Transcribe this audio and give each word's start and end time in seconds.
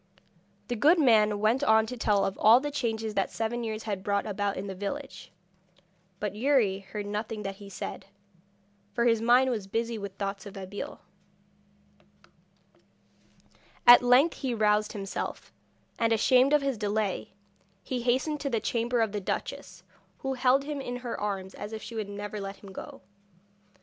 The 0.67 0.75
good 0.75 0.97
man 0.97 1.37
went 1.39 1.63
on 1.63 1.85
to 1.85 1.95
tell 1.95 2.25
of 2.25 2.35
all 2.39 2.59
the 2.59 2.71
changes 2.71 3.13
that 3.13 3.29
seven 3.29 3.63
years 3.63 3.83
had 3.83 4.01
brought 4.01 4.25
about 4.25 4.57
in 4.57 4.65
the 4.65 4.73
village, 4.73 5.31
but 6.19 6.33
Youri 6.33 6.79
heard 6.79 7.05
nothing 7.05 7.43
that 7.43 7.57
he 7.57 7.69
said, 7.69 8.07
for 8.93 9.05
his 9.05 9.21
mind 9.21 9.51
was 9.51 9.67
busy 9.67 9.99
with 9.99 10.13
thoughts 10.15 10.47
of 10.47 10.57
Abeille. 10.57 10.99
[Illustration: 12.17 12.17
'STAY 13.37 13.51
HERE 13.51 13.53
AND 13.53 13.53
YOU 13.53 13.59
SHALL 13.85 13.85
BE 13.85 13.85
KING'] 13.85 13.93
At 13.93 14.09
length 14.09 14.33
he 14.37 14.53
roused 14.55 14.93
himself, 14.93 15.53
and 15.99 16.11
ashamed 16.13 16.53
of 16.53 16.63
his 16.63 16.79
delay, 16.79 17.33
he 17.83 18.01
hastened 18.01 18.39
to 18.39 18.49
the 18.49 18.59
chamber 18.59 19.01
of 19.01 19.11
the 19.11 19.21
duchess, 19.21 19.83
who 20.17 20.33
held 20.33 20.63
him 20.63 20.81
in 20.81 20.95
her 21.05 21.15
arms 21.21 21.53
as 21.53 21.73
if 21.73 21.83
she 21.83 21.93
would 21.93 22.09
never 22.09 22.41
let 22.41 22.55
him 22.63 22.71
go. 22.71 23.01